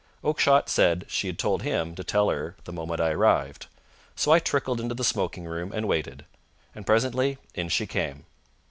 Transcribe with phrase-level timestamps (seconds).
[0.23, 3.67] Oakshott said she had told him to tell her the moment I arrived;
[4.15, 6.25] so I trickled into the smoking room and waited,
[6.73, 8.25] and presently in she came.